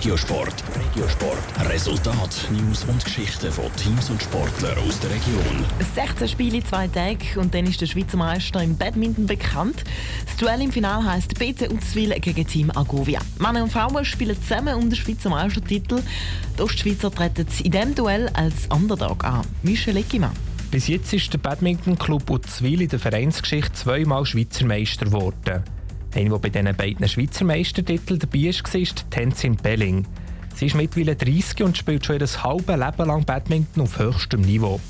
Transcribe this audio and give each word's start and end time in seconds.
Regiosport. 0.00 0.54
Regiosport. 0.74 1.68
Resultat, 1.68 2.48
News 2.50 2.84
und 2.84 3.04
Geschichten 3.04 3.52
von 3.52 3.66
Teams 3.76 4.08
und 4.08 4.22
Sportlern 4.22 4.78
aus 4.78 4.98
der 4.98 5.10
Region. 5.10 5.66
16 5.94 6.26
Spiele 6.26 6.56
in 6.56 6.64
zwei 6.64 6.88
Tagen 6.88 7.18
und 7.36 7.52
dann 7.52 7.66
ist 7.66 7.82
der 7.82 7.86
Schweizer 7.86 8.16
Meister 8.16 8.62
im 8.62 8.78
Badminton 8.78 9.26
bekannt. 9.26 9.84
Das 10.24 10.38
Duell 10.38 10.62
im 10.62 10.72
Finale 10.72 11.04
heisst 11.04 11.38
BC 11.38 11.70
Uzwil 11.70 12.18
gegen 12.18 12.46
Team 12.46 12.70
Agovia. 12.70 13.20
Männer 13.38 13.62
und 13.62 13.72
Frauen 13.72 14.02
spielen 14.06 14.40
zusammen 14.40 14.74
um 14.76 14.88
den 14.88 14.96
Schweizer 14.96 15.28
Meistertitel. 15.28 16.02
Die 16.56 16.62
Ostschweizer 16.62 17.10
treten 17.10 17.46
in 17.62 17.70
diesem 17.70 17.94
Duell 17.94 18.30
als 18.32 18.68
Underdog 18.74 19.22
an. 19.22 19.46
Michel 19.62 19.98
Eckimann. 19.98 20.32
Bis 20.70 20.88
jetzt 20.88 21.12
ist 21.12 21.30
der 21.30 21.38
Badminton-Club 21.40 22.30
Uzwil 22.30 22.80
in 22.80 22.88
der 22.88 23.00
Vereinsgeschichte 23.00 23.74
zweimal 23.74 24.24
Schweizer 24.24 24.64
Meister 24.64 25.04
geworden. 25.04 25.62
Eine, 26.14 26.30
der 26.30 26.38
bei 26.38 26.48
diesen 26.48 26.76
beiden 26.76 27.08
Schweizer 27.08 27.44
Meistertiteln 27.44 28.18
dabei 28.18 28.38
war, 28.38 28.80
ist 28.80 29.10
Tenzin 29.10 29.56
Belling. 29.56 30.06
Sie 30.54 30.66
ist 30.66 30.74
mittlerweile 30.74 31.16
30 31.16 31.62
und 31.62 31.78
spielt 31.78 32.04
schon 32.04 32.18
ihr 32.18 32.26
halbes 32.42 32.76
Leben 32.76 33.08
lang 33.08 33.24
Badminton 33.24 33.84
auf 33.84 33.98
höchstem 33.98 34.40
Niveau. 34.40 34.80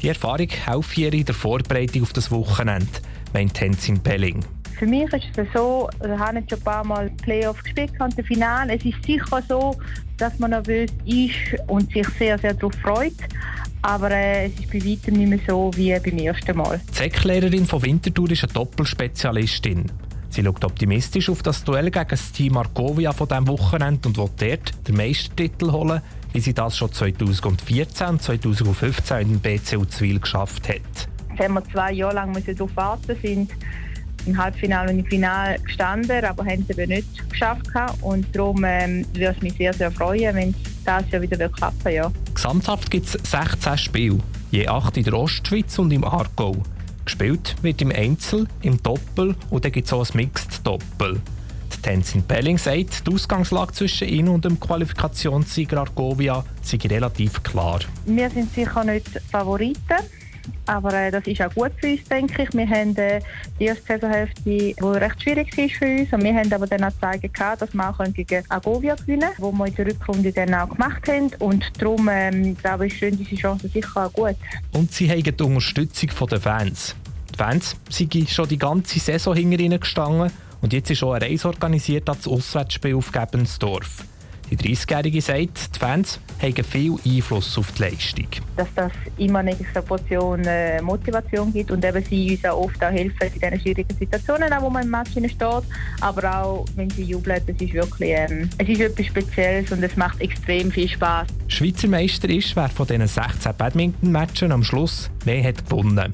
Die 0.00 0.08
Erfahrung 0.08 0.48
hilft 0.48 0.96
ihr 0.96 1.12
in 1.12 1.24
der 1.24 1.34
Vorbereitung 1.34 2.02
auf 2.02 2.12
das 2.12 2.30
Wochenende, 2.30 2.86
meint 3.32 3.54
Tenzin 3.54 3.98
Belling. 4.00 4.44
Für 4.78 4.86
mich 4.86 5.12
ist 5.12 5.36
es 5.36 5.48
so, 5.52 5.90
ich 6.00 6.08
habe 6.08 6.38
jetzt 6.38 6.50
schon 6.50 6.60
ein 6.60 6.64
paar 6.64 6.84
Mal 6.84 7.10
Playoffs 7.22 7.64
gespielt 7.64 7.90
und 7.98 8.16
das 8.16 8.24
Finale. 8.24 8.76
Es 8.76 8.84
ist 8.84 9.04
sicher 9.04 9.42
so, 9.48 9.76
dass 10.18 10.38
man 10.38 10.50
nervös 10.50 10.90
ist 11.04 11.34
und 11.66 11.92
sich 11.92 12.08
sehr, 12.10 12.38
sehr 12.38 12.54
darauf 12.54 12.74
freut. 12.76 13.16
Aber 13.82 14.10
äh, 14.12 14.46
es 14.46 14.60
ist 14.60 14.70
bei 14.70 14.78
weitem 14.84 15.14
nicht 15.14 15.28
mehr 15.28 15.40
so 15.48 15.72
wie 15.74 15.98
beim 15.98 16.18
ersten 16.18 16.56
Mal. 16.56 16.80
Die 16.90 16.94
Säcklehrerin 16.94 17.66
von 17.66 17.82
Winterthur 17.82 18.30
ist 18.30 18.44
eine 18.44 18.52
Doppelspezialistin. 18.52 19.90
Sie 20.38 20.44
schaut 20.44 20.64
optimistisch 20.64 21.30
auf 21.30 21.42
das 21.42 21.64
Duell 21.64 21.90
gegen 21.90 22.06
das 22.10 22.30
Team 22.30 22.58
Argovia 22.58 23.12
von 23.12 23.26
diesem 23.26 23.48
Wochenende 23.48 24.06
und 24.06 24.16
will 24.16 24.30
dort 24.36 24.86
den 24.86 24.96
Meistertitel 24.96 25.72
holen, 25.72 26.00
wie 26.32 26.38
sie 26.38 26.54
das 26.54 26.76
schon 26.76 26.92
2014 26.92 28.06
und 28.06 28.22
2015 28.22 29.18
in 29.18 29.28
den 29.30 29.40
BCU 29.40 29.84
Zwil 29.86 30.20
geschafft 30.20 30.68
hat. 30.68 30.76
Jetzt 30.76 31.40
haben 31.40 31.54
wir 31.54 31.64
zwei 31.72 31.92
Jahre 31.92 32.14
lang 32.14 32.40
darauf 32.40 32.76
warten, 32.76 33.16
sind 33.20 33.50
im 34.26 34.38
Halbfinale 34.38 34.92
und 34.92 35.00
im 35.00 35.06
Finale 35.06 35.58
gestanden, 35.58 36.24
aber 36.24 36.44
haben 36.44 36.64
es 36.68 36.78
eben 36.78 36.88
nicht 36.88 37.30
geschafft. 37.30 37.66
Und 38.00 38.24
darum 38.32 38.62
ähm, 38.64 39.04
würde 39.14 39.34
es 39.36 39.42
mich 39.42 39.54
sehr, 39.54 39.72
sehr 39.72 39.90
freuen, 39.90 40.36
wenn 40.36 40.50
es 40.50 40.84
das 40.84 41.10
Jahr 41.10 41.20
wieder 41.20 41.48
klappen 41.48 41.92
ja. 41.92 42.12
Gesamthaft 42.32 42.92
gibt 42.92 43.06
es 43.06 43.12
16 43.28 43.76
Spiele, 43.76 44.20
je 44.52 44.68
acht 44.68 44.96
in 44.96 45.02
der 45.02 45.14
Ostschweiz 45.14 45.76
und 45.80 45.90
im 45.90 46.04
Aargau. 46.04 46.54
Gespielt 47.08 47.56
wird 47.62 47.80
im 47.80 47.90
Einzel, 47.90 48.46
im 48.60 48.82
Doppel 48.82 49.34
und 49.48 49.64
dann 49.64 49.72
gibt 49.72 49.86
es 49.86 49.94
auch 49.94 50.04
ein 50.04 50.14
Mixed-Doppel. 50.14 51.18
Tenzin 51.82 52.22
Belling 52.22 52.58
sagt, 52.58 53.06
die 53.06 53.14
Ausgangslage 53.14 53.72
zwischen 53.72 54.08
ihnen 54.08 54.28
und 54.28 54.44
dem 54.44 54.60
Qualifikationssieger 54.60 55.78
Argovia 55.78 56.44
sei 56.60 56.76
relativ 56.86 57.42
klar. 57.42 57.80
Wir 58.04 58.28
sind 58.28 58.52
sicher 58.52 58.84
nicht 58.84 59.08
Favoriten. 59.30 59.96
Aber 60.66 60.92
äh, 60.92 61.10
das 61.10 61.26
ist 61.26 61.40
auch 61.40 61.52
gut 61.54 61.72
für 61.80 61.92
uns, 61.92 62.04
denke 62.04 62.42
ich. 62.42 62.52
Wir 62.52 62.68
haben 62.68 62.96
äh, 62.96 63.20
die 63.58 63.64
erste 63.64 63.86
Saisonhälfte, 63.86 64.42
die 64.42 64.74
recht 64.80 65.22
schwierig 65.22 65.56
war 65.56 65.68
für 65.68 66.00
uns. 66.00 66.12
Und 66.12 66.24
wir 66.24 66.34
haben 66.34 66.52
aber 66.52 66.66
dann 66.66 66.84
auch 66.84 67.20
gezeigt, 67.20 67.62
dass 67.62 67.72
wir 67.74 67.90
auch 67.90 68.04
gegen 68.12 68.44
Agovia 68.50 68.94
gewinnen 68.94 69.20
können, 69.20 69.34
wo 69.38 69.52
wir 69.52 69.66
in 69.66 69.74
der 69.74 69.86
Rückrunde 69.86 70.32
dann 70.32 70.54
auch 70.54 70.68
gemacht 70.68 71.08
haben. 71.08 71.30
Und 71.38 71.64
darum 71.78 72.08
ähm, 72.12 72.56
glaube 72.56 72.86
ich, 72.86 72.96
stehen 72.96 73.16
diese 73.16 73.36
Chancen 73.36 73.70
sicher 73.70 74.06
auch 74.06 74.12
gut. 74.12 74.36
Und 74.72 74.92
sie 74.92 75.10
haben 75.10 75.22
die 75.22 75.42
Unterstützung 75.42 76.10
der 76.28 76.40
Fans. 76.40 76.94
Die 77.32 77.36
Fans 77.36 77.76
sind 77.88 78.30
schon 78.30 78.48
die 78.48 78.58
ganze 78.58 78.98
Saison 78.98 79.34
hinter 79.34 79.60
ihnen 79.60 79.80
gestanden 79.80 80.30
und 80.60 80.72
jetzt 80.72 80.90
ist 80.90 81.02
auch 81.02 81.12
eine 81.12 81.26
Reise 81.26 81.48
organisiert 81.48 82.08
als 82.08 82.26
Auswärtsspiel 82.26 82.94
auf 82.94 83.12
Gebensdorf. 83.12 84.04
Die 84.50 84.56
30-Jährige 84.56 85.20
sagt, 85.20 85.74
die 85.74 85.78
Fans 85.78 86.20
haben 86.40 86.64
viel 86.64 86.96
Einfluss 87.04 87.58
auf 87.58 87.72
die 87.72 87.82
Leistung. 87.82 88.28
Dass 88.56 88.68
das 88.74 88.92
immer 89.18 89.40
eine 89.40 89.50
extra 89.50 89.82
Portion 89.82 90.42
äh, 90.44 90.80
Motivation 90.80 91.52
gibt 91.52 91.70
und 91.70 91.84
eben 91.84 92.02
sie 92.04 92.32
uns 92.32 92.44
auch 92.44 92.64
oft 92.64 92.82
auch 92.82 92.90
helfen 92.90 93.16
in 93.34 93.40
diesen 93.40 93.60
schwierigen 93.60 93.96
Situationen, 93.96 94.52
auch 94.52 94.62
wo 94.62 94.70
man 94.70 94.84
im 94.84 94.90
Match 94.90 95.10
steht. 95.10 95.64
Aber 96.00 96.40
auch, 96.40 96.64
wenn 96.76 96.88
sie 96.90 97.04
jubeln, 97.04 97.42
das 97.46 97.60
ist 97.60 97.74
wirklich 97.74 98.10
ähm, 98.10 98.48
es 98.56 98.68
ist 98.68 98.80
etwas 98.80 99.06
Spezielles 99.06 99.70
und 99.70 99.82
es 99.82 99.96
macht 99.96 100.20
extrem 100.20 100.70
viel 100.70 100.88
Spaß. 100.88 101.28
Schweizer 101.48 101.88
Meister 101.88 102.30
ist, 102.30 102.56
wer 102.56 102.68
von 102.68 102.86
diesen 102.86 103.06
16 103.06 103.52
Badminton-Matchen 103.56 104.52
am 104.52 104.62
Schluss 104.64 105.10
mehr 105.24 105.44
hat 105.44 105.68
gewonnen. 105.68 106.12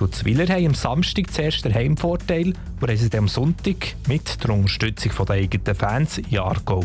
Die 0.00 0.10
Zwiller 0.10 0.46
haben 0.46 0.66
am 0.66 0.74
Samstag 0.74 1.32
zuerst 1.32 1.64
den 1.64 1.74
Heimvorteil 1.74 2.52
und 2.80 2.88
reisen 2.88 3.10
am 3.16 3.26
Sonntag 3.26 3.96
mit 4.06 4.42
der 4.44 4.50
Unterstützung 4.50 5.26
der 5.26 5.36
eigenen 5.36 5.74
Fans 5.74 6.18
in 6.18 6.38
Aargau. 6.38 6.84